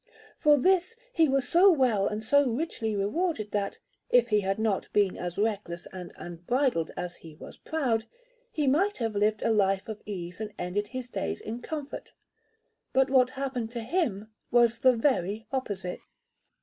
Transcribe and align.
For 0.39 0.57
this 0.57 0.95
he 1.13 1.29
was 1.29 1.47
so 1.47 1.69
well 1.69 2.07
and 2.07 2.23
so 2.23 2.49
richly 2.49 2.95
rewarded, 2.95 3.51
that, 3.51 3.77
if 4.09 4.29
he 4.29 4.39
had 4.41 4.57
not 4.57 4.91
been 4.93 5.15
as 5.15 5.37
reckless 5.37 5.85
and 5.93 6.11
unbridled 6.15 6.89
as 6.97 7.17
he 7.17 7.35
was 7.35 7.57
proud, 7.57 8.07
he 8.51 8.65
might 8.65 8.97
have 8.97 9.13
lived 9.13 9.43
a 9.43 9.51
life 9.51 9.87
of 9.87 10.01
ease 10.07 10.41
and 10.41 10.55
ended 10.57 10.87
his 10.87 11.11
days 11.11 11.39
in 11.39 11.61
comfort; 11.61 12.13
but 12.93 13.11
what 13.11 13.29
happened 13.37 13.69
to 13.73 13.81
him 13.81 14.31
was 14.49 14.79
the 14.79 14.93
very 14.95 15.45
opposite. 15.51 15.99